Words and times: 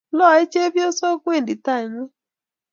Loei 0.17 0.43
chepyosok, 0.51 1.19
wendi 1.27 1.55
tai 1.65 1.83
ngweny 1.91 2.11